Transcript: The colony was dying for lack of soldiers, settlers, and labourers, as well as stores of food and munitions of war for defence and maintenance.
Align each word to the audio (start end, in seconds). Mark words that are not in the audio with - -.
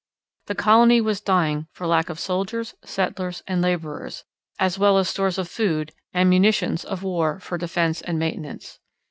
The 0.47 0.55
colony 0.55 0.99
was 0.99 1.21
dying 1.21 1.67
for 1.73 1.85
lack 1.85 2.09
of 2.09 2.19
soldiers, 2.19 2.73
settlers, 2.83 3.43
and 3.45 3.61
labourers, 3.61 4.23
as 4.57 4.79
well 4.79 4.97
as 4.97 5.09
stores 5.09 5.37
of 5.37 5.47
food 5.47 5.91
and 6.11 6.27
munitions 6.27 6.83
of 6.83 7.03
war 7.03 7.39
for 7.39 7.55
defence 7.59 8.01
and 8.01 8.17
maintenance. 8.17 8.79